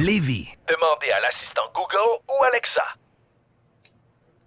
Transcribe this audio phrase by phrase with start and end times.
[0.00, 0.48] Lévis.
[0.68, 2.82] Demandez à l'assistant Google ou Alexa.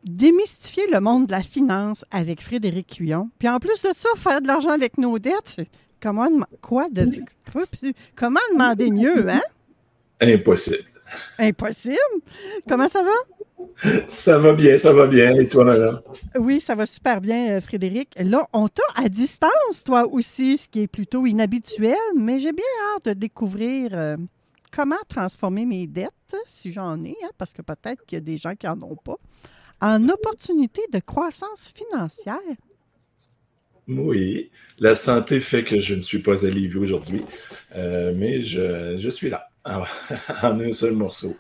[0.04, 3.30] Démystifier le monde de la finance avec Frédéric Cuillon.
[3.38, 5.58] Puis en plus de ça, faire de l'argent avec nos dettes.
[6.02, 6.30] Comment,
[6.62, 7.06] quoi de,
[8.16, 9.42] comment demander mieux, hein?
[10.22, 10.90] Impossible.
[11.38, 11.98] Impossible?
[12.68, 14.06] Comment ça va?
[14.08, 15.36] Ça va bien, ça va bien.
[15.36, 16.02] Et toi, madame?
[16.36, 18.10] Oui, ça va super bien, euh, Frédéric.
[18.18, 22.66] Là, on t'a à distance, toi aussi, ce qui est plutôt inhabituel, mais j'ai bien
[22.96, 24.18] hâte de découvrir euh,
[24.72, 28.38] comment transformer mes dettes, si j'en ai, hein, parce que peut-être qu'il y a des
[28.38, 29.18] gens qui n'en ont pas,
[29.82, 32.40] en opportunités de croissance financière?
[33.88, 34.52] Oui.
[34.80, 37.26] La santé fait que je ne suis pas à Lévis aujourd'hui,
[37.76, 39.84] euh, mais je, je suis là, en,
[40.44, 41.36] en un seul morceau.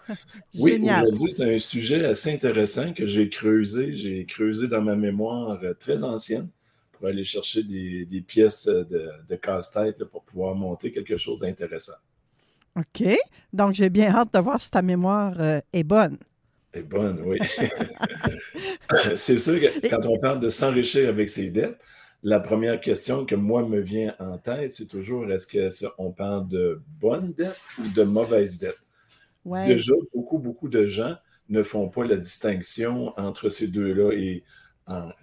[0.55, 3.93] Oui, aujourd'hui, c'est un sujet assez intéressant que j'ai creusé.
[3.93, 6.49] J'ai creusé dans ma mémoire euh, très ancienne
[6.93, 11.93] pour aller chercher des, des pièces de, de casse-tête pour pouvoir monter quelque chose d'intéressant.
[12.77, 13.03] OK.
[13.53, 16.17] Donc, j'ai bien hâte de voir si ta mémoire euh, est bonne.
[16.73, 17.37] est bonne, oui.
[19.15, 21.83] c'est sûr que quand on parle de s'enrichir avec ses dettes,
[22.23, 26.81] la première question que moi me vient en tête, c'est toujours est-ce qu'on parle de
[26.99, 28.79] bonnes dettes ou de mauvaises dettes?
[29.43, 29.65] Ouais.
[29.65, 31.15] Déjà, beaucoup, beaucoup de gens
[31.49, 34.43] ne font pas la distinction entre ces deux-là et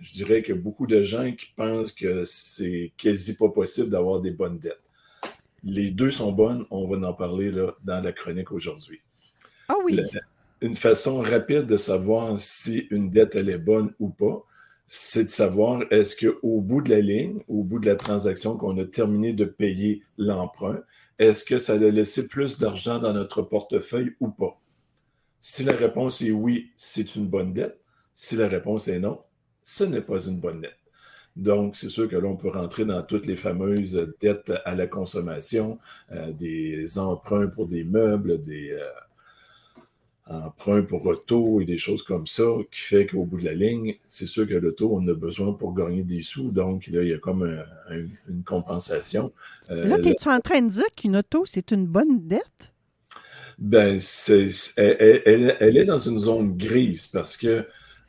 [0.00, 4.30] je dirais que beaucoup de gens qui pensent que c'est quasi pas possible d'avoir des
[4.30, 4.80] bonnes dettes.
[5.64, 9.00] Les deux sont bonnes, on va en parler là, dans la chronique aujourd'hui.
[9.68, 10.00] Ah oui.
[10.60, 14.44] Une façon rapide de savoir si une dette elle est bonne ou pas,
[14.86, 18.78] c'est de savoir est-ce qu'au bout de la ligne, au bout de la transaction qu'on
[18.78, 20.80] a terminé de payer l'emprunt,
[21.18, 24.58] est-ce que ça a laissé plus d'argent dans notre portefeuille ou pas?
[25.40, 27.78] Si la réponse est oui, c'est une bonne dette.
[28.14, 29.20] Si la réponse est non,
[29.62, 30.77] ce n'est pas une bonne dette.
[31.38, 34.86] Donc, c'est sûr que là, on peut rentrer dans toutes les fameuses dettes à la
[34.88, 35.78] consommation,
[36.12, 38.88] euh, des emprunts pour des meubles, des euh,
[40.26, 43.96] emprunts pour auto et des choses comme ça, qui fait qu'au bout de la ligne,
[44.08, 46.50] c'est sûr que l'auto, on a besoin pour gagner des sous.
[46.50, 49.32] Donc, là, il y a comme un- un- une compensation.
[49.70, 52.72] Euh, Là, es-tu en train de dire qu'une auto, c'est une bonne dette?
[53.58, 57.66] Ben, c'est, c'est- elle, elle- elle est dans une zone grise parce que,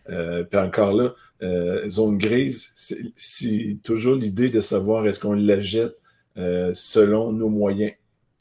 [0.10, 2.72] euh, puis encore là, euh, zone grise,
[3.16, 5.96] c'est, toujours l'idée de savoir est-ce qu'on la jette
[6.38, 7.94] euh, selon nos moyens.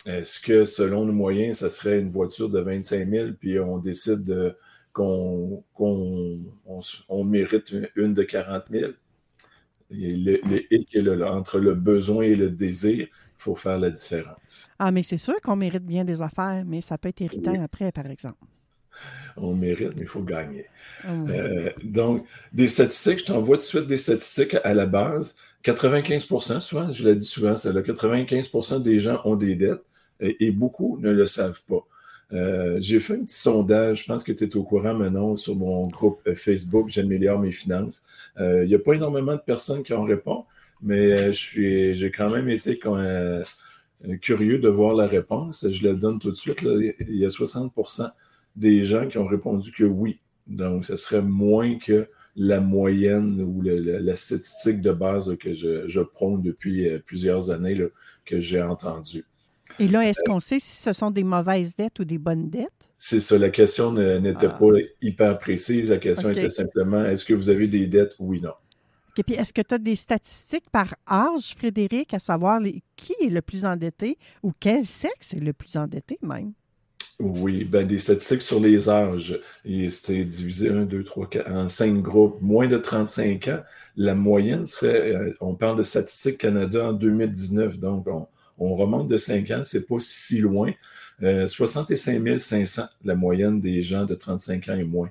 [0.07, 4.25] Est-ce que selon nos moyens, ça serait une voiture de 25 000 puis on décide
[4.25, 4.57] de,
[4.93, 8.93] qu'on, on, on mérite une, une de 40 000?
[9.91, 14.71] Et le, hic entre le besoin et le désir, il faut faire la différence.
[14.79, 17.93] Ah, mais c'est sûr qu'on mérite bien des affaires, mais ça peut être irritant après,
[17.93, 18.39] par exemple.
[19.41, 20.67] On mérite, mais il faut gagner.
[21.05, 21.31] Oui.
[21.31, 25.37] Euh, donc, des statistiques, je t'envoie tout de suite des statistiques à la base.
[25.65, 29.83] 95% souvent, je l'ai dit souvent, c'est là, 95% des gens ont des dettes
[30.21, 31.87] et, et beaucoup ne le savent pas.
[32.33, 35.57] Euh, j'ai fait un petit sondage, je pense que tu es au courant maintenant sur
[35.57, 38.05] mon groupe euh, Facebook, J'améliore mes finances.
[38.39, 40.45] Euh, Il n'y a pas énormément de personnes qui en répondent,
[40.83, 43.43] mais je suis, j'ai quand même été quand, euh,
[44.21, 45.67] curieux de voir la réponse.
[45.69, 46.63] Je le donne tout de suite.
[46.63, 46.73] là.
[47.01, 47.73] Il y a 60
[48.59, 50.19] des gens qui ont répondu que oui.
[50.47, 55.37] Donc, ce serait moins que la moyenne ou le- le- la statistique de base là,
[55.37, 57.87] que je, je prône depuis euh, plusieurs années là,
[58.25, 59.25] que j'ai entendue.
[59.81, 62.71] Et là, est-ce qu'on sait si ce sont des mauvaises dettes ou des bonnes dettes?
[62.95, 64.57] C'est ça, la question n'était Ah.
[64.59, 64.71] pas
[65.03, 65.91] hyper précise.
[65.91, 68.15] La question était simplement est-ce que vous avez des dettes?
[68.19, 68.55] Oui, non.
[69.17, 73.15] Et puis, est-ce que tu as des statistiques par âge, Frédéric, à savoir les- qui
[73.21, 76.53] est le plus endetté ou quel sexe est le plus endetté même?
[77.21, 79.41] Oui, ben des statistiques sur les âges.
[79.91, 82.41] C'était divisé 1, 2, 3, 4, en cinq groupes.
[82.41, 83.61] Moins de 35 ans,
[83.97, 88.29] la moyenne serait, euh, on parle de Statistique Canada en 2019, donc on,
[88.59, 90.71] on remonte de 5 ans, c'est pas si loin.
[91.25, 95.11] Euh, 65 500, la moyenne des gens de 35 ans et moins.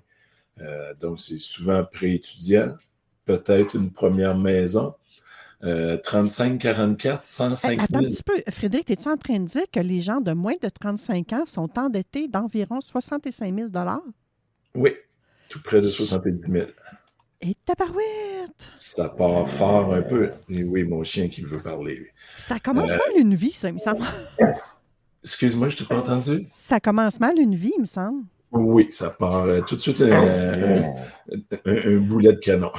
[0.61, 2.75] Euh, donc, c'est souvent pré-étudiant,
[3.25, 4.93] peut-être une première maison.
[5.63, 7.81] Euh, 35, 44, 105 000.
[7.81, 8.33] Attends un petit peu.
[8.51, 11.69] Frédéric, es-tu en train de dire que les gens de moins de 35 ans sont
[11.79, 13.69] endettés d'environ 65 000
[14.75, 14.91] Oui,
[15.49, 16.67] tout près de 70 000.
[17.41, 18.65] Et tabarouette!
[18.75, 20.29] Ça part fort un peu.
[20.49, 22.11] Et oui, mon chien qui veut parler.
[22.39, 24.05] Ça commence Euh, mal une vie, ça, il me semble.
[25.23, 26.47] Excuse-moi, je t'ai pas entendu?
[26.51, 28.23] Ça commence mal une vie, il me semble.
[28.51, 32.71] Oui, ça part euh, tout de suite euh, un, un- un boulet de canon.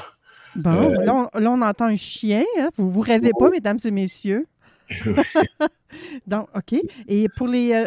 [0.57, 2.45] Bon, Euh, là, on, là, on entend un chien.
[2.59, 2.69] hein.
[2.77, 4.47] Vous vous rêvez pas, mesdames et messieurs?
[6.27, 6.81] Donc, OK.
[7.09, 7.73] Et pour les.
[7.73, 7.87] euh,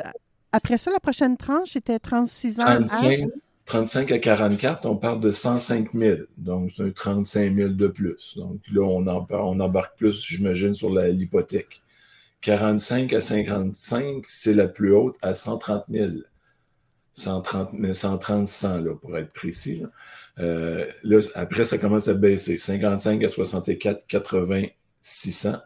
[0.51, 2.65] après ça, la prochaine tranche était 36 ans.
[2.65, 3.29] à- 35,
[3.65, 6.17] 35 à 44, on parle de 105 000.
[6.37, 8.33] Donc, c'est un 35 000 de plus.
[8.37, 11.81] Donc, là, on, en- on embarque plus, j'imagine, sur l'hypothèque.
[12.41, 16.11] 45 à 55, c'est la plus haute à 130 000.
[17.13, 19.79] 130, 000, 130 100, là, pour être précis.
[19.79, 19.87] Là.
[20.41, 22.57] Euh, là, après, ça commence à baisser.
[22.57, 24.63] 55 à 64, 80,
[25.01, 25.57] 600.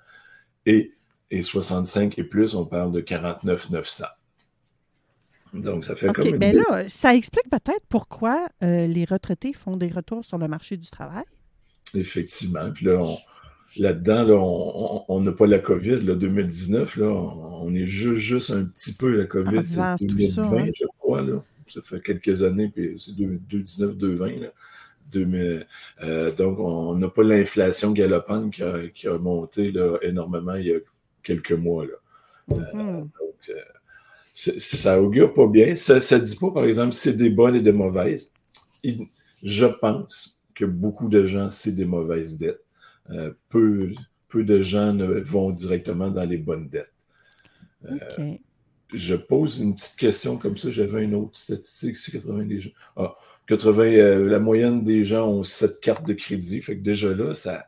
[0.66, 0.92] Et,
[1.31, 4.06] et 65 et plus, on parle de 49 900.
[5.54, 9.77] Donc, ça fait comme une Bien là, ça explique peut-être pourquoi euh, les retraités font
[9.77, 11.24] des retours sur le marché du travail.
[11.94, 12.71] Effectivement.
[12.74, 13.18] Puis là, on-
[13.78, 18.51] là-dedans, là, on n'a pas la COVID, là, 2019, là, on, on est juste, juste
[18.51, 20.66] un petit peu la COVID, c'est Avant tout 2020, ça, hein.
[20.74, 21.44] je crois, là.
[21.68, 24.48] Ça fait quelques années, puis c'est 2019, 2020, là.
[25.12, 25.68] 2000,
[26.04, 30.66] euh, donc, on n'a pas l'inflation galopante qui a, qui a monté là, énormément il
[30.68, 30.80] y a
[31.22, 31.86] quelques mois.
[31.86, 31.94] Là.
[32.74, 33.02] Mhm.
[33.02, 33.54] Donc, euh,
[34.34, 35.76] ça augure pas bien.
[35.76, 38.32] Ça ne dit pas, par exemple, si c'est des bonnes et des mauvaises.
[38.84, 39.08] Il-
[39.44, 42.64] je pense que beaucoup de gens, c'est des mauvaises dettes.
[43.12, 43.92] Euh, peu,
[44.28, 46.92] peu de gens ne vont directement dans les bonnes dettes.
[48.94, 50.70] Je pose une petite question comme ça.
[50.70, 52.70] J'avais une autre statistique sur 80 des gens.
[52.96, 53.16] Ah,
[53.48, 56.62] 80, euh, la moyenne des gens ont 7 cartes de crédit.
[56.62, 57.66] Fait que déjà là, ça,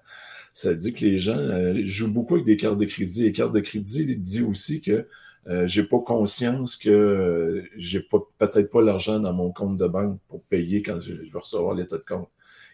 [0.53, 3.23] ça dit que les gens euh, jouent beaucoup avec des cartes de crédit.
[3.23, 5.07] Les cartes de crédit dit aussi que
[5.47, 9.87] euh, j'ai pas conscience que euh, j'ai pas peut-être pas l'argent dans mon compte de
[9.87, 12.29] banque pour payer quand je, je vais recevoir l'état de compte.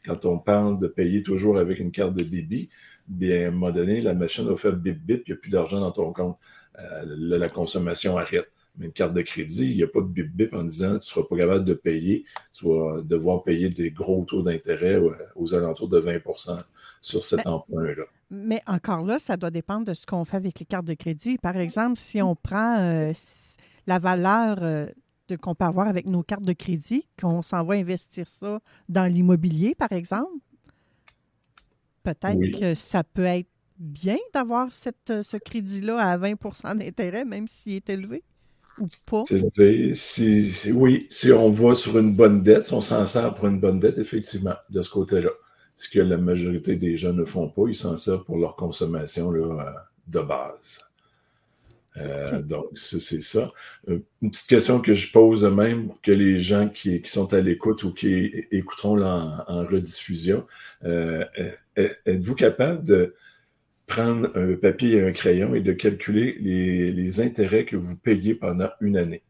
[0.06, 2.69] Quand on parle de payer toujours avec une carte de débit,
[3.07, 5.51] bien à un moment donné, la machine va faire bip bip, il n'y a plus
[5.51, 6.38] d'argent dans ton compte.
[6.80, 8.48] Euh, là, la consommation arrête.
[8.78, 10.96] Mais une carte de crédit, il n'y a pas de bip bip en disant tu
[10.96, 15.12] ne seras pas capable de payer, tu vas devoir payer des gros taux d'intérêt euh,
[15.36, 16.64] aux alentours de 20%
[17.00, 18.06] sur cet emprunt-là.
[18.31, 21.38] Mais encore là, ça doit dépendre de ce qu'on fait avec les cartes de crédit.
[21.38, 23.12] Par exemple, si on prend euh,
[23.86, 24.88] la valeur euh,
[25.28, 28.60] de- qu'on peut avoir avec nos cartes de crédit, qu'on s'en va investir ça
[28.90, 30.31] dans l'immobilier, par exemple,
[32.02, 32.60] peut-être Oui.
[32.60, 33.48] que ça peut être
[33.83, 38.24] bien d'avoir cette, euh, ce crédit-là à 20% d'intérêt, même s'il est élevé
[38.77, 39.25] ou pas?
[39.94, 43.47] Si, si- oui, si on va sur une bonne dette, si on s'en sert pour
[43.47, 45.30] une bonne dette, effectivement, de ce côté-là.
[45.75, 49.31] Ce que la majorité des gens ne font pas, ils s'en servent pour leur consommation
[49.31, 50.79] là, euh, de base.
[51.97, 53.50] Euh, Donc, c'est ça.
[53.88, 54.01] Une
[54.31, 57.91] petite question que je pose même, que les gens qui, qui sont à l'écoute ou
[57.91, 60.45] qui écouteront en, en rediffusion,
[60.86, 61.24] euh,
[61.75, 63.13] êtes-vous capable de
[63.88, 68.69] prendre un papier et un crayon et de calculer les, intérêts que vous payez pendant
[68.81, 69.24] une année?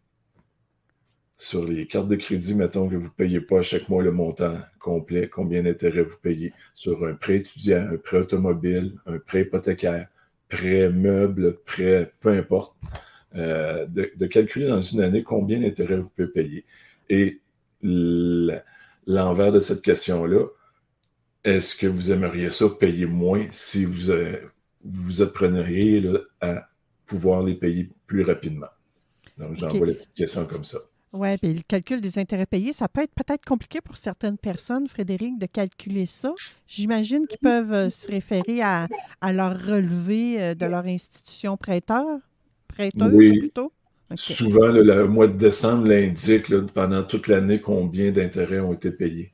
[1.38, 4.60] Sur les cartes de crédit, mettons que vous ne payez pas chaque mois le montant
[4.80, 10.08] complet, combien d'intérêts vous payez sur un prêt étudiant, un prêt automobile, un prêt hypothécaire,
[10.48, 12.76] prêt meuble, prêt, peu importe,
[13.36, 16.66] euh, de, calculer dans une année combien d'intérêts vous pouvez payer.
[17.10, 17.42] Et
[17.82, 20.46] l'envers de cette question-là,
[21.44, 24.38] est-ce que vous aimeriez ça payer moins si vous euh,
[24.84, 26.70] vous appreniez là, à
[27.06, 28.68] pouvoir les payer plus rapidement?
[29.38, 30.80] Donc, j'envoie la petite question comme ça.
[31.14, 34.88] Oui, puis le calcul des intérêts payés, ça peut être peut-être compliqué pour certaines personnes,
[34.88, 36.34] Frédéric, de calculer ça.
[36.68, 38.88] J'imagine qu'ils peuvent euh, se référer à,
[39.22, 42.20] à leur relevé euh, de leur institution prêteur,
[42.68, 43.38] prêteuse Oui.
[43.38, 43.72] plutôt.
[44.16, 49.34] Souvent, le, le mois de décembre l'indique pendant toute l'année combien d'intérêts ont été payés.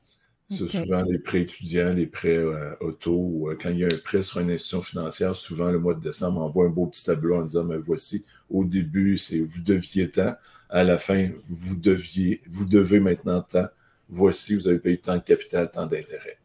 [0.50, 3.98] C'est souvent les prêts étudiants, les prêts euh, auto, euh, quand il y a un
[4.02, 7.04] prêt sur une institution financière, souvent le mois de décembre, on envoie un beau petit
[7.04, 10.34] tableau en disant, mais voici, au début, c'est vous deviez tant,
[10.68, 13.68] à la fin, vous deviez, vous devez maintenant tant,
[14.08, 16.38] voici, vous avez payé tant de capital, tant d'intérêts.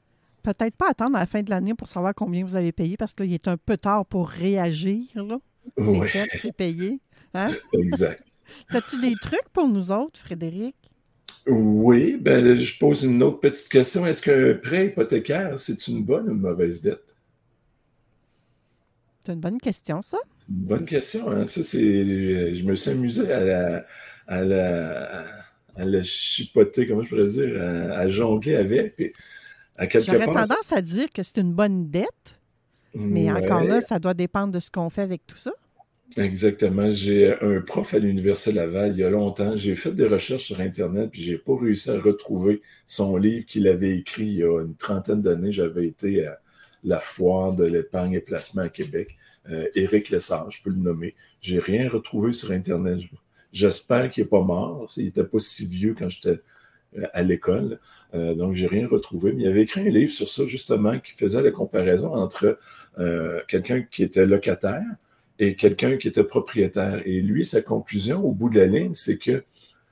[0.44, 3.16] Peut-être pas attendre à la fin de l'année pour savoir combien vous avez payé parce
[3.16, 5.02] qu'il est un peu tard pour réagir.
[5.16, 5.40] là.
[5.76, 7.00] C'est Oui, fait, c'est payé.
[7.34, 7.52] Hein?
[7.74, 8.24] exact.
[8.70, 10.76] As-tu des trucs pour nous autres, Frédéric?
[11.48, 14.06] Oui, ben, je pose une autre petite question.
[14.06, 17.16] Est-ce qu'un prêt hypothécaire, c'est une bonne ou une mauvaise dette?
[19.26, 20.18] C'est une bonne question, ça.
[20.48, 21.30] Bonne question.
[21.30, 21.46] Hein?
[21.46, 22.54] Ça, c'est.
[22.54, 23.86] Je me suis amusé à la,
[24.28, 25.26] à la,
[25.76, 28.96] à la chipoter, comment je pourrais dire, à, jongler avec.
[28.96, 29.14] Puis
[29.78, 30.48] à J'aurais part.
[30.48, 32.40] tendance à dire que c'est une bonne dette,
[32.94, 33.44] mais Ouais.
[33.44, 35.52] encore là, ça doit dépendre de ce qu'on fait avec tout ça.
[36.18, 36.92] Exactement.
[36.92, 39.58] J'ai un prof à l'Université Laval il y a longtemps.
[39.58, 43.68] J'ai fait des recherches sur Internet, puis j'ai pas réussi à retrouver son livre qu'il
[43.68, 45.52] avait écrit il y a une trentaine d'années.
[45.52, 46.40] J'avais été à
[46.84, 49.18] la foire de l'épargne et placement à Québec.
[49.50, 51.16] Euh, Éric Lessard, je peux le nommer.
[51.42, 53.00] J'ai rien retrouvé sur Internet.
[53.52, 54.88] J'espère qu'il n'est pas mort.
[54.98, 56.40] Il n'était pas si vieux quand j'étais
[56.98, 57.80] euh, à l'école.
[58.14, 59.34] Euh, donc, j'ai rien retrouvé.
[59.34, 62.58] Mais il avait écrit un livre sur ça, justement, qui faisait la comparaison entre
[63.00, 64.84] euh, quelqu'un qui était locataire
[65.40, 67.02] et quelqu'un qui était propriétaire.
[67.06, 69.44] Et lui, sa conclusion au bout de la ligne, c'est que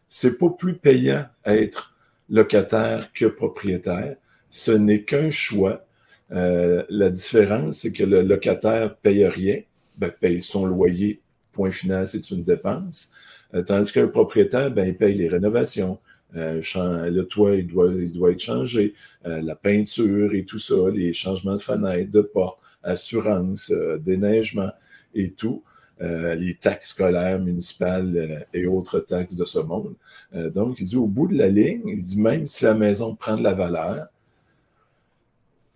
[0.07, 1.95] c'est pas plus payant être
[2.29, 4.15] locataire que propriétaire.
[4.49, 5.85] Ce n'est qu'un choix.
[6.31, 9.61] Euh, la différence, c'est que le locataire paye rien,
[9.97, 11.21] ben, paye son loyer,
[11.51, 13.11] point final, c'est une dépense.
[13.53, 15.99] Euh, tandis qu'un propriétaire, ben, il paye les rénovations.
[16.35, 18.95] Euh, le toit, il doit, il doit être changé.
[19.25, 23.71] Euh, la peinture et tout ça, les changements de fenêtres, de portes, assurance,
[24.01, 24.71] déneigement
[25.15, 25.63] et tout,
[26.01, 29.95] euh, les taxes scolaires, municipales euh, et autres taxes de ce monde.
[30.35, 33.15] Euh, donc, il dit au bout de la ligne, il dit même si la maison
[33.15, 34.07] prend de la valeur,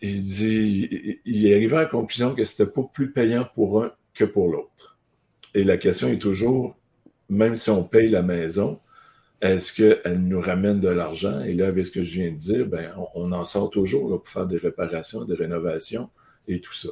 [0.01, 3.91] il dit, il- est arrivé à la conclusion que c'était pas plus payant pour un
[4.13, 4.98] que pour l'autre.
[5.53, 6.75] Et la question est toujours,
[7.29, 8.79] même si on paye la maison,
[9.41, 11.41] est-ce qu'elle nous ramène de l'argent?
[11.44, 14.27] Et là, avec ce que je viens de dire, ben, on, en sort toujours pour
[14.27, 16.10] faire des réparations, des rénovations
[16.48, 16.89] et tout ça.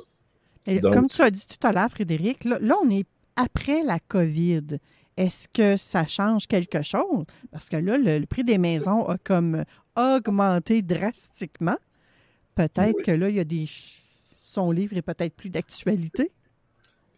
[0.68, 3.06] Et Donc- comme tu as dit tout à l'heure, Frédéric, là, là, on est
[3.36, 4.80] après la COVID.
[5.18, 7.26] Est-ce que ça change quelque chose?
[7.52, 9.64] Parce que là, le, le prix des maisons a comme
[9.96, 11.78] augmenté drastiquement.
[12.56, 13.04] Peut-être Oui.
[13.06, 13.66] que là, il y a des.
[14.44, 16.32] Son livre est peut-être plus d'actualité.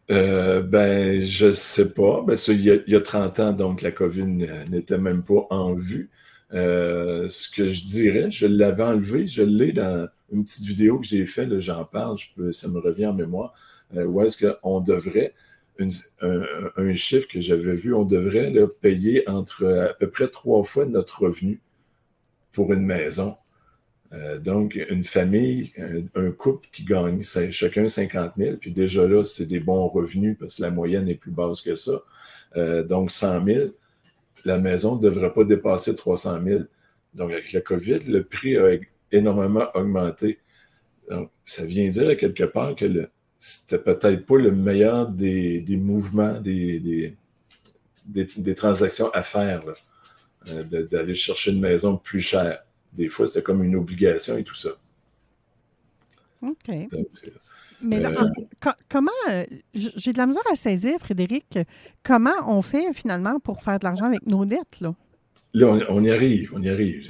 [0.10, 2.24] Euh, ben, je sais pas.
[2.26, 4.26] Ben, il y a, il y a 30 ans, donc la COVID
[4.70, 6.10] n'était même pas en vue.
[6.54, 11.06] Euh, ce que je dirais, je l'avais enlevé, je l'ai dans une petite vidéo que
[11.06, 12.18] j'ai faite, j'en parle,
[12.52, 13.54] ça me revient en mémoire,
[13.96, 15.34] euh, où est-ce qu'on devrait,
[16.22, 21.22] un, chiffre que j'avais vu, on devrait payer entre à peu près trois fois notre
[21.22, 21.62] revenu
[22.52, 23.36] pour une maison.
[24.14, 25.72] Euh, donc, une famille,
[26.16, 30.56] un, couple qui gagne chacun 50 000, puis déjà là, c'est des bons revenus parce
[30.56, 32.02] que la moyenne est plus basse que ça.
[32.56, 33.70] Euh, donc, 100 000,
[34.46, 36.64] la maison ne devrait pas dépasser 300 000.
[37.14, 38.72] Donc, avec la COVID, le prix a
[39.12, 40.40] énormément augmenté.
[41.10, 43.10] Donc, ça vient dire à quelque part que le-
[43.40, 47.16] c'était peut-être pas le meilleur des, des mouvements, des, des,
[48.36, 49.64] des- transactions à faire,
[50.50, 52.64] euh, d'aller chercher une maison plus chère.
[52.94, 54.70] Des fois, c'était comme une obligation et tout ça.
[56.42, 56.68] OK.
[56.92, 57.08] Donc,
[57.82, 59.12] Mais là, Euh, en- co- comment.
[59.30, 61.60] euh, J'ai de la misère à saisir, Frédéric,
[62.04, 64.96] comment on fait finalement pour faire de l'argent avec nos dettes, là?
[65.54, 67.08] Là, on, on y arrive, on y arrive.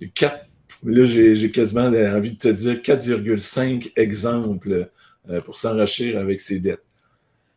[0.00, 0.46] Il y a quatre-
[0.84, 4.90] là, j'ai quasiment envie de te dire 4,5 exemples
[5.28, 6.82] euh, pour s'enrichir avec ses dettes.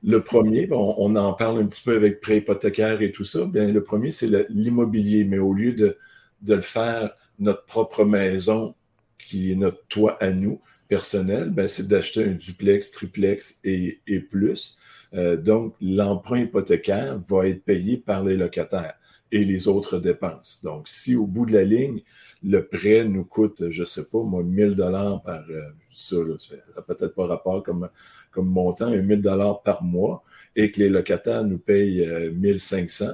[0.03, 3.45] Le premier, on en parle un petit peu avec prêt hypothécaire et tout ça.
[3.45, 5.97] Bien, le premier, c'est l'immobilier, mais au lieu de,
[6.41, 8.75] de le faire notre propre maison,
[9.17, 14.19] qui est notre toit à nous, personnel, ben, c'est d'acheter un duplex, triplex et, et
[14.21, 14.77] plus.
[15.13, 18.95] Euh, donc, l'emprunt hypothécaire va être payé par les locataires
[19.31, 20.61] et les autres dépenses.
[20.63, 22.01] Donc, si au bout de la ligne,
[22.43, 27.13] le prêt nous coûte, je sais pas, moi, 1000 dollars par, euh, ça, n'a peut-être
[27.13, 27.89] pas rapport comme,
[28.31, 30.23] comme montant, un 1000 dollars par mois,
[30.55, 33.07] et que les locataires nous payent euh, 1500,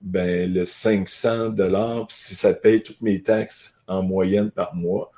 [0.00, 5.10] ben, le 500 dollars, si ça paye toutes mes taxes en moyenne par mois,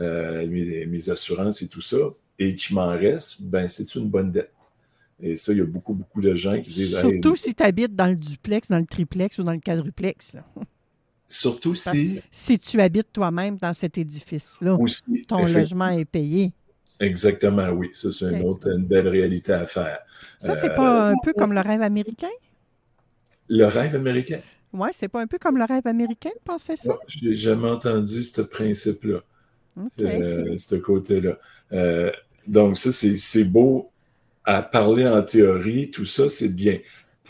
[0.00, 1.98] euh, mes, assurances et tout ça,
[2.38, 4.52] et qu'il m'en reste, ben, c'est une bonne dette.
[5.22, 7.94] Et ça, il y a beaucoup, beaucoup de gens qui disent, Surtout si tu habites
[7.94, 10.36] dans le duplex, dans le triplex ou dans le quadruplex.
[11.30, 14.76] Surtout si, Si tu habites toi-même dans cet édifice-là,
[15.28, 16.52] ton logement est payé.
[16.98, 17.88] Exactement, oui.
[17.94, 20.00] Ça, c'est une autre, une belle réalité à faire.
[20.38, 22.28] Ça, c'est Euh, pas un peu comme le rêve américain?
[23.48, 24.40] Le rêve américain?
[24.72, 26.94] Oui, c'est pas un peu comme le rêve américain de penser ça?
[27.08, 29.20] Je n'ai jamais entendu ce principe-là,
[30.00, 31.38] euh, ce côté-là.
[31.72, 32.12] Euh,
[32.46, 33.90] donc, ça, c'est beau
[34.44, 36.78] à parler en théorie, tout ça, c'est bien.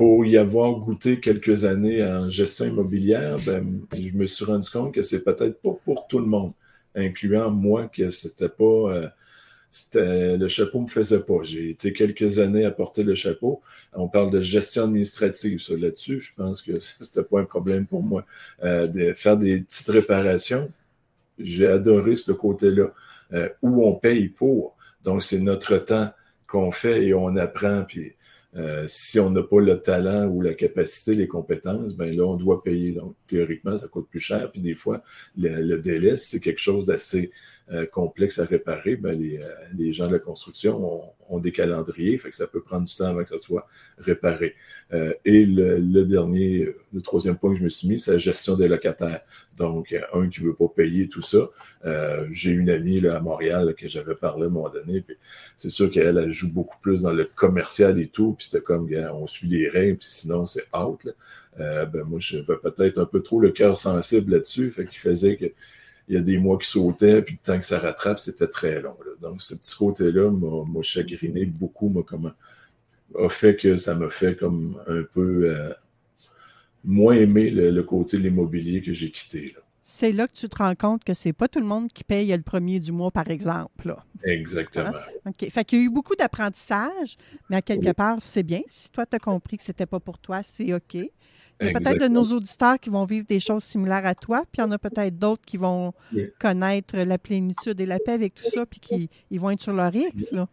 [0.01, 4.95] Pour y avoir goûté quelques années en gestion immobilière, ben, je me suis rendu compte
[4.95, 6.55] que c'est peut-être pas pour tout le monde,
[6.95, 8.65] incluant moi, que c'était pas.
[8.65, 9.09] euh,
[10.39, 11.43] le chapeau me faisait pas.
[11.43, 13.61] J'ai été quelques années à porter le chapeau.
[13.93, 16.19] On parle de gestion administrative, là-dessus.
[16.21, 18.25] Je pense que c'était pas un problème pour moi.
[18.65, 20.73] Euh, de faire des petites réparations,
[21.39, 22.87] j'ai adoré ce côté-là,
[23.35, 24.77] euh, où on paye pour.
[25.05, 26.11] Donc, c'est notre temps
[26.47, 27.85] qu'on fait et on apprend.
[27.87, 28.15] Puis,
[28.57, 32.37] Euh, si on n'a pas le talent ou la capacité, les compétences, ben là, on
[32.37, 32.93] doit payer.
[32.93, 34.51] Donc, théoriquement, ça coûte plus cher.
[34.51, 35.03] Puis des fois,
[35.37, 37.31] le, le délai, c'est quelque chose d'assez
[37.71, 42.19] euh, complexe à réparer, ben les, euh, les, gens de la construction ont, des calendriers,
[42.19, 43.67] fait que ça peut prendre du temps avant que ça soit
[43.99, 44.57] réparé.
[44.93, 48.57] Euh, et le, dernier, le troisième point que je me suis mis, c'est la gestion
[48.57, 49.21] des locataires.
[49.57, 51.49] Donc, un qui veut pas payer tout ça.
[52.31, 55.17] J'ai une amie là, à Montréal là, que j'avais parlé à un moment donné, puis
[55.55, 58.89] c'est sûr qu'elle elle joue beaucoup plus dans le commercial et tout, puis c'était comme,
[59.15, 61.05] on suit les règles, puis sinon c'est out.
[61.05, 61.13] Là.
[61.59, 65.37] Euh, ben moi, j'avais peut-être un peu trop le cœur sensible là-dessus, fait qu'il faisait
[65.37, 65.47] que
[66.11, 68.83] il y a des mois qui sautaient, puis le temps que ça rattrape, c'était très
[68.83, 68.97] long.
[69.07, 69.13] Là.
[69.23, 72.35] Donc, ce petit côté-là m'a chagriné beaucoup, m'a comme
[73.17, 75.73] a fait que ça m'a fait comme un peu euh,
[76.85, 79.55] moins aimer le, le, côté de l'immobilier que j'ai quitté.
[79.85, 82.29] C'est là que tu te rends compte que c'est pas tout le monde qui paye
[82.29, 83.87] le premier du mois, par exemple.
[83.87, 84.05] Là.
[84.25, 84.89] Exactement.
[84.89, 85.31] Hein?
[85.31, 85.49] OK.
[85.49, 87.17] Fait qu'il y a eu beaucoup d'apprentissage,
[87.49, 87.93] mais à quelque oui.
[87.93, 88.63] part, c'est bien.
[88.69, 90.97] Si toi, tu as compris que c'était pas pour toi, c'est OK.
[91.61, 94.45] Il y a peut-être de nos auditeurs qui vont vivre des choses similaires à toi,
[94.51, 95.93] puis il y en a peut-être d'autres qui vont
[96.39, 99.73] connaître la plénitude et la paix avec tout ça, puis qui ils vont être sur
[99.73, 100.33] leur X.
[100.33, 100.49] Là.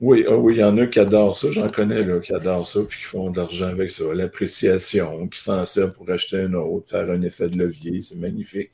[0.00, 2.66] Oui, oh oui, il y en a qui adorent ça, j'en connais là, qui adorent
[2.66, 6.54] ça, puis qui font de l'argent avec ça, l'appréciation, qui s'en servent pour acheter un
[6.54, 8.70] autre, faire un effet de levier, c'est magnifique.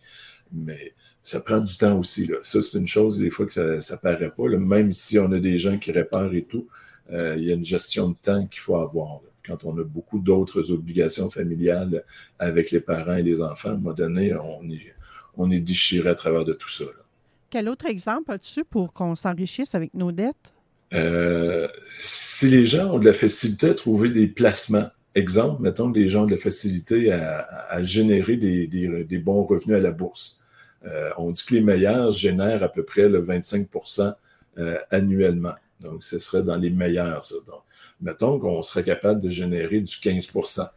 [0.52, 2.26] Mais ça prend du temps aussi.
[2.26, 2.36] Là.
[2.44, 4.48] Ça, c'est une chose, des fois, que ça ne paraît pas.
[4.48, 4.58] Là.
[4.58, 6.68] Même si on a des gens qui réparent et tout,
[7.10, 9.20] euh, il y a une gestion de temps qu'il faut avoir.
[9.24, 12.04] Là quand on a beaucoup d'autres obligations familiales
[12.38, 14.94] avec les parents et les enfants, à un moment donné, on est,
[15.36, 16.84] on est déchiré à travers de tout ça.
[16.84, 17.06] Là.
[17.50, 20.52] Quel autre exemple as-tu pour qu'on s'enrichisse avec nos dettes?
[20.92, 25.98] Euh, si les gens ont de la facilité à trouver des placements, exemple, mettons que
[25.98, 29.80] les gens ont de la facilité à, à générer des, des, des, bons revenus à
[29.80, 30.38] la bourse.
[30.84, 34.14] Euh, on dit que les meilleurs génèrent à peu près le 25%
[34.58, 35.54] euh, annuellement.
[35.80, 37.34] Donc, ce serait dans les meilleurs, ça.
[37.46, 37.62] Donc,
[38.00, 40.68] mettons qu'on serait capable de générer du 15%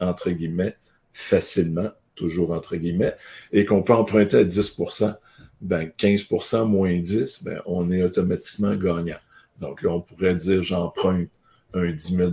[0.00, 0.76] entre guillemets,
[1.12, 3.14] facilement, toujours entre guillemets,
[3.52, 5.16] et qu'on peut emprunter à 10%
[5.60, 9.18] ben 15% moins 10, ben on est automatiquement gagnant.
[9.60, 11.30] Donc là, on pourrait dire j'emprunte
[11.74, 12.32] un 10 000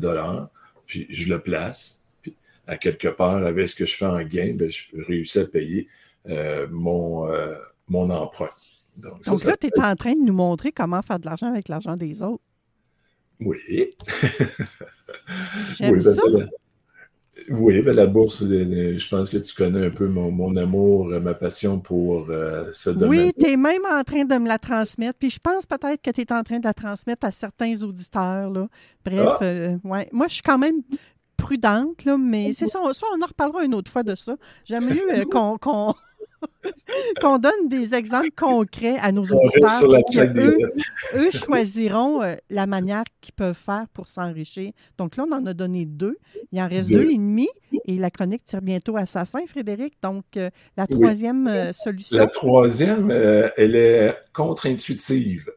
[0.86, 2.36] puis je le place, puis
[2.67, 5.45] à quelque part, avec ce que je fais en gain, ben, je peux réussir à
[5.45, 5.88] payer
[6.28, 7.56] euh, mon, euh,
[7.88, 8.50] mon emprunt.
[8.98, 11.48] Donc, ça, Donc là, tu es en train de nous montrer comment faire de l'argent
[11.48, 12.43] avec l'argent des autres.
[13.39, 13.95] Oui.
[15.80, 16.21] Oui, ben, ça.
[16.30, 16.45] La...
[17.50, 21.34] Oui, ben, la bourse, je pense que tu connais un peu mon, mon amour, ma
[21.34, 23.26] passion pour euh, ce domaine.
[23.26, 25.17] Oui, tu es même en train de me la transmettre.
[25.19, 28.50] Puis je pense peut-être que tu es en train de la transmettre à certains auditeurs.
[28.50, 28.67] Là.
[29.04, 29.43] Bref, ah.
[29.43, 30.10] euh, ouais.
[30.12, 30.82] moi, je suis quand même
[31.38, 34.36] prudente, là, mais c'est ça, ça, on en reparlera une autre fois de ça.
[34.63, 35.58] J'aime mieux euh, qu'on.
[35.58, 35.93] qu'on
[37.22, 39.84] qu'on donne des exemples concrets à nos auditeurs.
[40.36, 40.58] Eux,
[41.16, 44.72] eux, choisiront euh, la manière qu'ils peuvent faire pour s'enrichir.
[44.98, 46.18] Donc là, on en a donné deux.
[46.52, 47.48] Il en reste deux, deux et demi
[47.86, 49.94] et la chronique tire bientôt à sa fin, Frédéric.
[50.02, 51.52] Donc, euh, la troisième oui.
[51.52, 52.18] euh, solution.
[52.18, 55.50] La troisième, elle est contre-intuitive.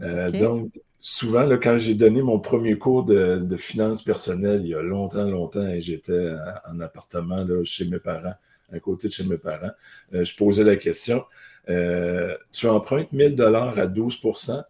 [0.00, 0.38] Okay.
[0.38, 4.74] Donc, souvent, là, quand j'ai donné mon premier cours de, de finances personnelles, il y
[4.74, 6.32] a longtemps, longtemps, et j'étais
[6.70, 8.34] en appartement là, chez mes parents
[8.72, 9.70] à côté de chez mes parents.
[10.14, 11.24] Euh, je posais la question
[11.68, 14.62] euh, tu empruntes 1000 dollars à 12%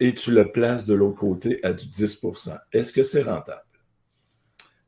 [0.00, 3.62] et tu le places de l'autre côté à du 10% Est-ce que c'est rentable?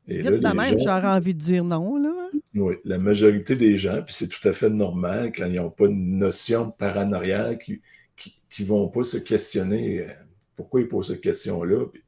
[0.07, 0.85] Et Vite là, même, gens...
[0.85, 1.97] j'aurais envie de dire non.
[1.97, 2.11] Là.
[2.53, 5.85] Oui, la majorité des gens, puis c'est tout à fait normal quand ils n'ont pas
[5.85, 7.81] une notion par en arrière, qui
[8.59, 10.13] ne vont pas se questionner euh,
[10.55, 11.85] pourquoi ils posent cette question-là.
[11.91, 12.03] Puis,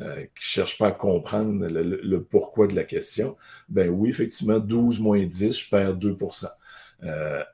[0.00, 3.36] euh, qui ne cherchent pas à comprendre le, pourquoi de la question,
[3.68, 6.46] ben oui, effectivement, 12 moins 10, je perds 2%
[7.04, 7.44] euh,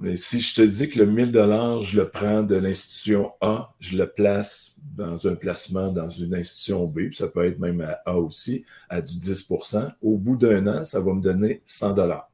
[0.00, 3.74] Mais si je te dis que le 1000 dollars, je le prends de l'institution A,
[3.78, 7.82] je le place dans un placement dans une institution B, puis ça peut être même
[7.82, 11.92] à A aussi, à du 10% au bout d'un an, ça va me donner 100
[11.92, 12.30] dollars.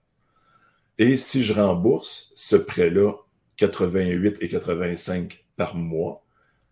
[0.99, 3.15] Et si je rembourse ce prêt-là,
[3.57, 6.23] 88 et 85 par mois,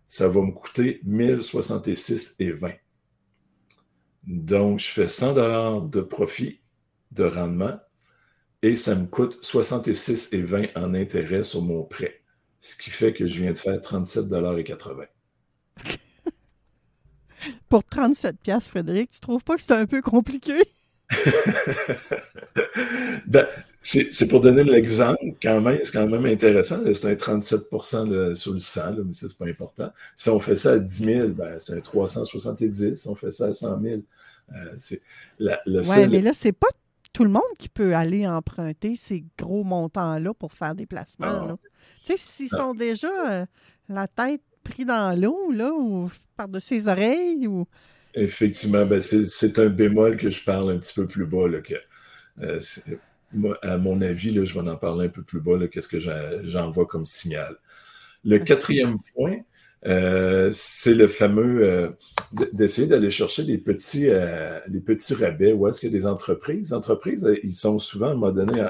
[0.09, 2.73] ça va me coûter 1066 et 20.
[4.27, 6.61] Donc, je fais 100 dollars de profit,
[7.13, 7.79] de rendement,
[8.63, 12.23] et ça me coûte 66 et 20 en intérêt sur mon prêt.
[12.61, 15.05] Ce qui fait que je viens de faire 37 dollars et 80.
[17.69, 20.55] Pour 37 pièces, Frédéric, tu trouves pas que c'est un peu compliqué?
[23.27, 23.47] ben,
[23.81, 26.81] c'est pour donner l'exemple, quand même, c'est quand même intéressant.
[26.93, 27.61] C'est un 37
[28.09, 29.91] là, sur le 100, là, mais c'est pas important.
[30.17, 32.95] Si on fait ça à 10 000, ben, c'est un 370.
[32.95, 34.01] Si on fait ça à 100 000,
[34.53, 35.01] euh, c'est
[35.83, 36.11] seul...
[36.11, 36.69] mais là, c'est pas
[37.13, 41.57] tout le monde qui peut aller emprunter ces gros montants-là pour faire des placements.
[42.05, 43.47] Tu sais, s'ils sont déjà euh,
[43.89, 47.67] la tête pris dans l'eau, là, ou par-dessus les oreilles, ou
[48.15, 51.47] Effectivement, ben c'est un bémol que je parle un petit peu plus bas.
[51.47, 51.75] Là, que,
[52.41, 52.61] euh,
[53.63, 56.87] à mon avis, là, je vais en parler un peu plus bas, qu'est-ce que j'envoie
[56.87, 57.57] comme signal.
[58.25, 59.37] Le quatrième point,
[59.87, 61.89] euh, c'est le fameux euh,
[62.53, 64.09] d'essayer d'aller chercher des petits,
[64.69, 65.53] des petits rabais.
[65.53, 66.71] Où est-ce que des entreprises?
[66.71, 68.65] Les entreprises, ils sont souvent à un moment donné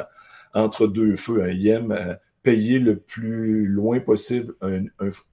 [0.55, 1.43] entre deux feux.
[1.43, 1.49] Hein.
[1.49, 4.85] Ils aiment payer le plus loin possible un,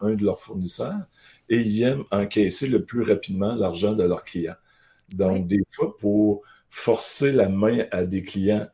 [0.02, 1.06] un de leurs fournisseurs
[1.50, 4.56] et ils aiment encaisser le plus rapidement l'argent de leurs clients.
[5.14, 8.68] Donc, des fois, pour forcer la main à des clients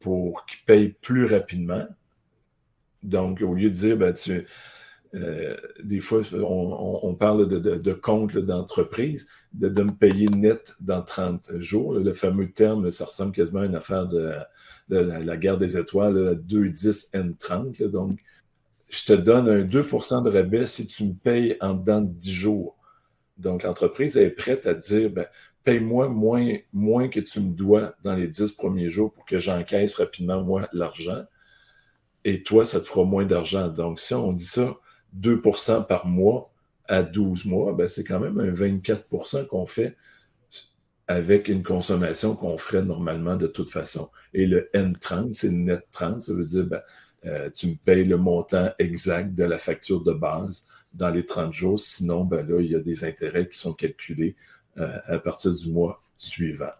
[0.00, 1.86] pour qu'ils payent plus rapidement,
[3.02, 4.46] donc au lieu de dire, ben, tu,
[5.14, 11.94] euh, des fois, on, parle de, compte d'entreprise, de, me payer net dans 30 jours.
[11.94, 14.32] Le fameux terme, ça ressemble quasiment à une affaire de,
[14.88, 17.88] la guerre des étoiles, 2-10 N30.
[17.88, 18.18] donc,
[18.90, 22.32] je te donne un 2% de rabais si tu me payes en dedans de 10
[22.32, 22.76] jours.
[23.38, 25.26] Donc, l'entreprise est prête à dire, ben,
[25.64, 29.96] paye-moi moins, moins que tu me dois dans les 10 premiers jours pour que j'encaisse
[29.96, 31.24] rapidement, moi, l'argent.
[32.24, 33.68] Et toi, ça te fera moins d'argent.
[33.68, 34.76] Donc, si on dit ça,
[35.18, 36.52] 2% par mois
[36.88, 39.96] à 12 mois, ben, c'est quand même un 24% qu'on fait
[41.08, 44.10] avec une consommation qu'on ferait normalement de toute façon.
[44.32, 46.80] Et le N30, c'est net 30, ça veut dire, ben,
[47.26, 51.52] euh, tu me payes le montant exact de la facture de base dans les 30
[51.52, 51.78] jours.
[51.78, 54.36] Sinon, ben là, il y a des intérêts qui sont calculés
[54.76, 56.70] à partir du mois suivant.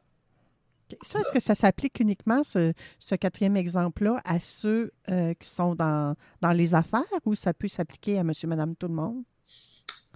[1.03, 2.73] Ça, est-ce que ça s'applique uniquement, ce,
[3.15, 8.19] quatrième exemple-là, à ceux euh, qui sont dans, dans les affaires ou ça peut s'appliquer
[8.19, 9.23] à monsieur, madame, tout le monde?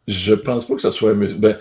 [0.07, 1.15] Je pense pas que ça soit.
[1.15, 1.57] Ben,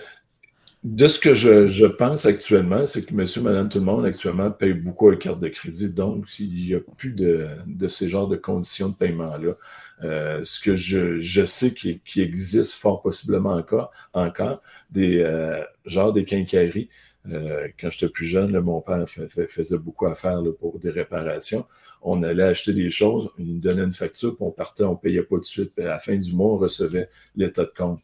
[0.82, 4.74] de ce que je, pense actuellement, c'est que monsieur, madame, tout le monde actuellement paye
[4.74, 5.90] beaucoup à carte de crédit.
[5.90, 9.54] Donc, il n'y a plus de, de ces genres de conditions de paiement-là.
[10.02, 15.62] Euh, ce que je, je sais qui, qui, existe fort possiblement encore, encore des euh,
[15.86, 16.88] genres des quincailleries.
[17.30, 21.64] Euh, quand j'étais plus jeune, mon père faisait beaucoup à faire pour des réparations.
[22.02, 25.22] On allait acheter des choses, il nous donnait une facture, puis on partait, on payait
[25.22, 25.72] pas de suite.
[25.74, 28.00] Puis à la fin du mois, on recevait l'état de compte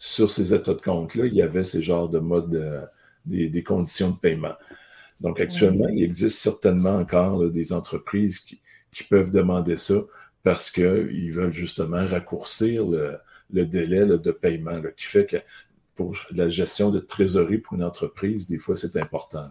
[0.00, 2.86] sur ces états de compte-là, il y avait ces genres de modes, euh,
[3.26, 4.54] des, conditions de paiement.
[5.20, 8.58] Donc, actuellement, il existe certainement encore des entreprises qui,
[9.10, 9.94] peuvent demander ça
[10.42, 13.18] parce qu'ils veulent justement raccourcir le,
[13.50, 15.36] délai de paiement, qui fait que
[15.94, 19.50] pour la gestion de trésorerie pour une entreprise, des fois, c'est important.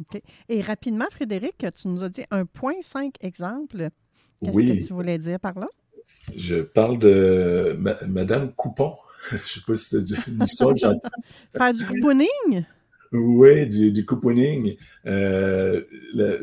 [0.00, 0.20] OK.
[0.48, 3.88] Et rapidement, Frédéric, tu nous as dit un point cinq exemple.
[4.40, 5.68] Qu'est-ce que tu voulais dire par là?
[6.36, 8.96] Je parle de Madame Coupon.
[9.30, 11.08] je sais pas si c'est une histoire que j'entends.
[11.56, 12.64] Faire du couponing?
[13.16, 14.76] Oui, du, couponing.
[15.06, 15.84] Euh,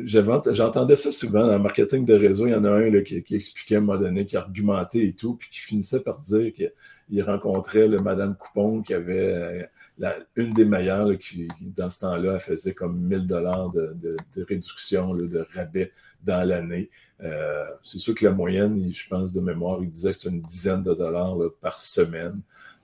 [0.06, 2.48] j'entendais ça souvent dans le marketing de réseau.
[2.48, 5.36] Il y en a un qui, expliquait à un moment donné, qui argumentait et tout,
[5.36, 9.68] puis qui finissait par dire qu'il rencontrait le Madame Coupon qui avait
[10.00, 14.16] euh, une des meilleures qui, dans ce temps-là, faisait comme 1000 dollars de,
[14.48, 15.92] réduction, de rabais
[16.24, 16.90] dans l'année.
[17.22, 20.42] Euh, c'est sûr que la moyenne, je pense de mémoire, il disait que c'est une
[20.42, 22.40] dizaine de dollars par semaine.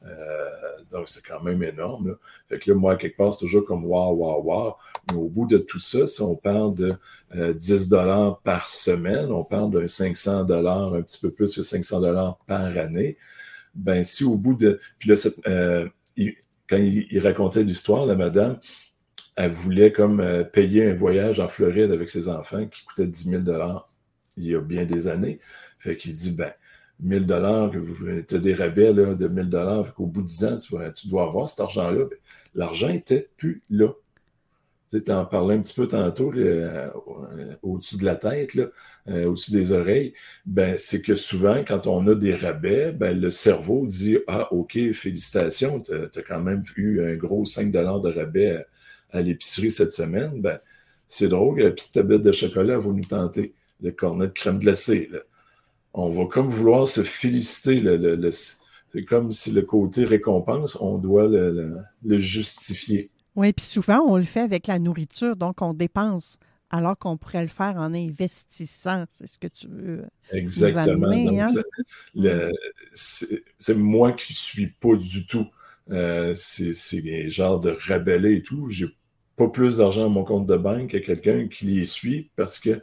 [0.06, 0.50] Euh,
[0.92, 2.18] donc, c'est quand même énorme.
[2.50, 4.74] Fait que là, moi, quelque part, c'est toujours comme wow, wow, wow.
[5.10, 6.94] Mais au bout de tout ça, si on parle de
[7.34, 11.64] 10 euh, dollars par semaine, on parle d'un 500 dollars, un petit peu plus que
[11.64, 13.18] 500 dollars par année.
[13.76, 14.80] Ben, si au bout de.
[15.00, 15.16] Puis là,
[15.48, 15.88] euh,
[16.68, 18.60] quand il, racontait l'histoire, la madame,
[19.36, 23.42] elle voulait comme payer un voyage en Floride avec ses enfants qui coûtait 10 000
[23.44, 23.90] dollars
[24.38, 25.40] il y a bien des années.
[25.80, 26.54] Fait qu'il dit, ben,
[27.00, 27.72] 1000 dollars,
[28.28, 31.08] tu as des rabais là, de 1000 dollars, qu'au bout de 10 ans, tu, tu
[31.08, 32.06] dois avoir cet argent-là.
[32.06, 32.18] Ben,
[32.56, 33.90] l'argent n'était plus là.
[34.90, 36.90] Tu en parlais un petit peu tantôt, euh,
[37.62, 40.14] au-dessus de la tête, euh, au-dessus des oreilles.
[40.46, 44.78] Ben, c'est que souvent, quand on a des rabais, ben, le cerveau dit Ah, OK,
[44.94, 48.64] félicitations, tu as, quand même eu un gros 5 dollars de rabais
[49.12, 50.42] à, l'épicerie cette semaine.
[50.42, 50.60] Ben,
[51.10, 53.54] c'est drôle, la petite tablette de chocolat va nous tenter.
[53.82, 55.10] Le cornet de crème glacée.
[55.98, 57.84] On va comme vouloir se féliciter.
[58.94, 63.10] c'est comme si le côté récompense, on doit le, justifier.
[63.36, 66.38] Oui, puis souvent, on le fait avec la nourriture, donc on dépense
[66.70, 69.06] alors qu'on pourrait le faire en investissant.
[69.10, 70.06] C'est ce que tu veux.
[70.32, 71.08] Exactement.
[71.10, 71.48] Hein?
[72.94, 75.48] c'est, moi qui ne suis pas du tout.
[75.90, 78.70] Euh, c'est, c'est genre de rebeller et tout.
[78.70, 78.88] J'ai
[79.36, 82.82] pas plus d'argent à mon compte de banque que quelqu'un qui les suit parce que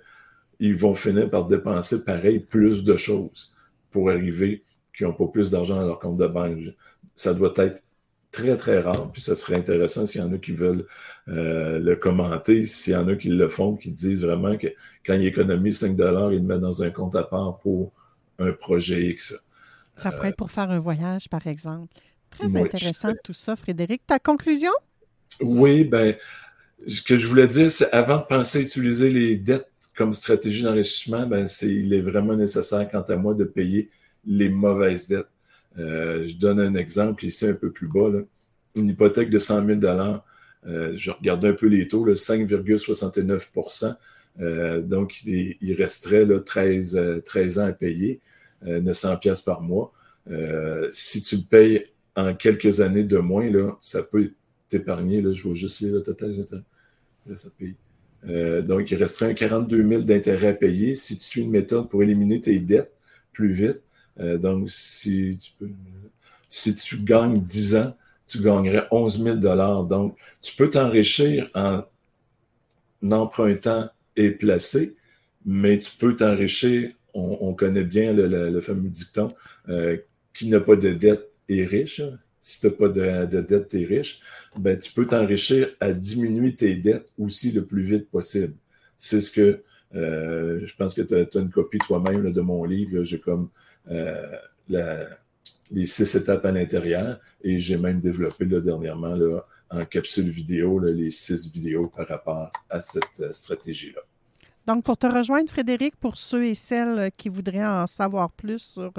[0.64, 3.54] ils vont finir par dépenser pareil plus de choses
[3.90, 4.64] pour arriver
[4.96, 6.74] qui n'ont pas plus d'argent à leur compte de banque.
[7.14, 7.82] Ça doit être
[8.30, 9.12] très, très rare.
[9.12, 10.86] Puis ce serait intéressant s'il y en a qui veulent
[11.28, 14.68] euh, le commenter, s'il y en a qui le font, qui disent vraiment que
[15.04, 17.92] quand ils économisent 5 ils le mettent dans un compte à part pour
[18.38, 19.34] un projet X.
[19.96, 21.94] Ça pourrait être pour faire un voyage, par exemple.
[22.30, 24.02] Très intéressant tout ça, Frédéric.
[24.06, 24.72] Ta conclusion?
[25.40, 26.16] Oui, ben,
[26.88, 30.62] ce que je voulais dire, c'est avant de penser à utiliser les dettes comme stratégie
[30.62, 33.90] d'enrichissement, ben, c'est, il est vraiment nécessaire, quant à moi, de payer
[34.26, 35.28] les mauvaises dettes.
[35.78, 38.10] Euh, je donne un exemple ici un peu plus bas.
[38.10, 38.20] Là.
[38.74, 39.80] Une hypothèque de 100 000
[40.66, 43.96] euh, je regardais un peu les taux, 5,69%
[44.40, 48.20] euh, Donc, il, resterait là, 13, 13 ans à payer,
[48.62, 49.92] 900 pièces par mois.
[50.90, 51.84] si tu le payes
[52.16, 54.32] en quelques années de moins, là, ça peut
[54.68, 55.22] t'épargner.
[55.34, 56.34] Je vois juste le total.
[57.36, 57.76] Ça paye.
[58.28, 61.88] Euh, donc, il resterait un 42 000 d'intérêts à payer si tu suis une méthode
[61.88, 62.92] pour éliminer tes dettes
[63.32, 63.80] plus vite.
[64.20, 65.70] Euh, donc, si tu, peux,
[66.48, 71.82] si tu gagnes 10 ans, tu gagnerais 11 000 Donc, tu peux t'enrichir en
[73.10, 74.96] empruntant et placé,
[75.44, 79.32] mais tu peux t'enrichir, on, connaît bien le, fameux dicton,
[79.68, 79.98] euh,
[80.32, 82.00] qui n'a pas de dette est riche.
[82.46, 84.20] Si tu n'as pas de, de dette, tu es riche
[84.58, 88.54] ben, tu peux t'enrichir à diminuer tes dettes aussi le plus vite possible.
[88.98, 89.62] C'est ce que
[89.94, 93.02] euh, je pense que tu as, une copie toi-même de mon livre.
[93.02, 93.48] J'ai comme
[93.90, 94.36] euh,
[94.68, 100.78] les six étapes à l'intérieur et j'ai même développé là, dernièrement là, en capsule vidéo
[100.78, 104.02] les six vidéos par rapport à cette euh, stratégie-là.
[104.66, 108.92] Donc, pour te rejoindre, Frédéric, pour ceux et celles qui voudraient en savoir plus sur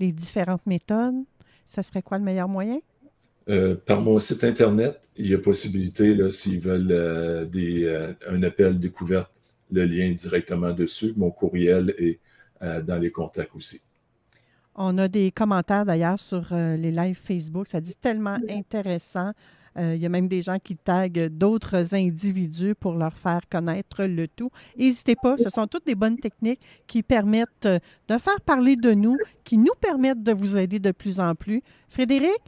[0.00, 1.22] les différentes méthodes,
[1.64, 2.80] ça serait quoi le meilleur moyen?
[3.48, 8.42] Euh, par mon site Internet, il y a possibilité, s'ils veulent euh, des, euh, un
[8.42, 9.30] appel découverte,
[9.70, 11.12] le lien directement dessus.
[11.16, 12.20] Mon courriel est
[12.60, 13.80] dans les contacts aussi.
[14.76, 17.66] On a des commentaires d'ailleurs sur les lives Facebook.
[17.66, 19.32] Ça dit tellement intéressant.
[19.76, 24.28] il y a même des gens qui taguent d'autres individus pour leur faire connaître le
[24.28, 24.50] tout.
[24.76, 29.16] N'hésitez pas, ce sont toutes des bonnes techniques qui permettent de faire parler de nous,
[29.42, 31.62] qui nous permettent de vous aider de plus en plus.
[31.88, 32.38] Frédéric,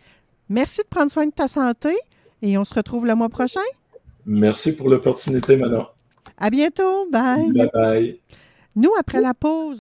[0.48, 1.96] Merci de prendre soin de ta santé
[2.42, 3.60] et on se retrouve le mois prochain.
[4.26, 5.86] Merci pour l'opportunité, Manon.
[6.38, 7.08] À bientôt.
[7.10, 7.52] Bye.
[7.52, 8.20] Bye bye.
[8.76, 9.78] Nous, après la pause.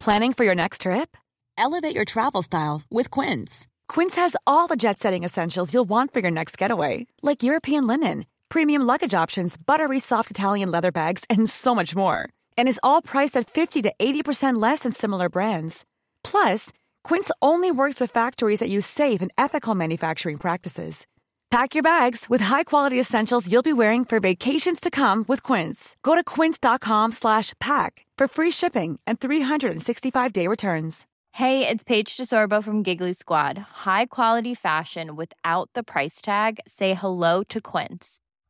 [0.00, 1.16] Planning for your next trip?
[1.58, 3.66] Elevate your travel style with Quince.
[3.88, 7.86] Quince has all the jet setting essentials you'll want for your next getaway, like European
[7.86, 12.28] linen, premium luggage options, buttery soft Italian leather bags, and so much more.
[12.58, 15.84] And is all priced at 50 to 80% less than similar brands.
[16.22, 16.72] Plus,
[17.06, 21.06] Quince only works with factories that use safe and ethical manufacturing practices.
[21.52, 25.94] Pack your bags with high-quality essentials you'll be wearing for vacations to come with Quince.
[26.02, 31.06] Go to quince.com/pack for free shipping and 365-day returns.
[31.30, 33.54] Hey, it's Paige DeSorbo from Giggly Squad.
[33.86, 36.58] High quality fashion without the price tag.
[36.66, 38.18] Say hello to Quince.